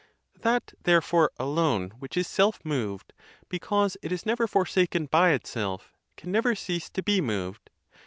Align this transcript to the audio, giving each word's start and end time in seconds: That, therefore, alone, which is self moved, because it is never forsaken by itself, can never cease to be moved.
That, 0.39 0.73
therefore, 0.81 1.31
alone, 1.37 1.91
which 1.99 2.17
is 2.17 2.25
self 2.25 2.59
moved, 2.65 3.13
because 3.49 3.97
it 4.01 4.11
is 4.11 4.25
never 4.25 4.47
forsaken 4.47 5.05
by 5.05 5.29
itself, 5.33 5.93
can 6.17 6.31
never 6.31 6.55
cease 6.55 6.89
to 6.89 7.03
be 7.03 7.21
moved. 7.21 7.69